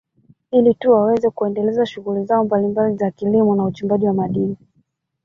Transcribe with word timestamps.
Ili 0.51 0.73
tu 0.73 0.91
waweze 0.91 1.29
kuendesha 1.29 1.85
shughuli 1.85 2.25
zao 2.25 2.43
mbalimbali 2.45 2.97
za 2.97 3.11
kilimo 3.11 3.55
na 3.55 3.63
uchimbaji 3.65 4.07
wa 4.07 4.13
madini 4.13 4.57